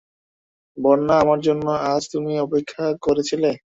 বন্যা, 0.77 1.15
আমার 1.23 1.39
জন্যে 1.41 1.71
আজ 1.91 2.03
তুমি 2.13 2.31
অপেক্ষা 2.45 2.85
করে 3.05 3.21
ছিলে? 3.29 3.49